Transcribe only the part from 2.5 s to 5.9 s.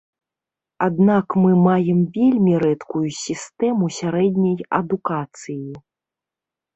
рэдкую сістэму сярэдняй адукацыі.